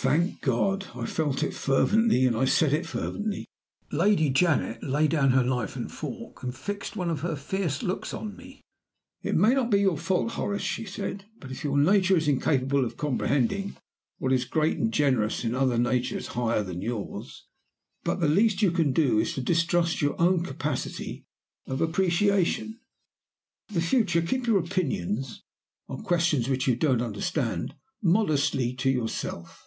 [0.00, 3.48] "'Thank God!' I felt it fervently, and I said it fervently.
[3.90, 8.14] Lady Janet laid down her knife and fork, and fixed one of her fierce looks
[8.14, 8.62] on me.
[9.22, 12.96] "'It may not be your fault, Horace,' she said, 'if your nature is incapable of
[12.96, 13.76] comprehending
[14.18, 17.48] what is great and generous in other natures higher than yours.
[18.04, 21.24] But the least you can do is to distrust your own capacity
[21.66, 22.78] of appreciation.
[23.66, 25.42] For the future keep your opinions
[25.88, 29.64] (on questions which you don't understand) modestly to yourself.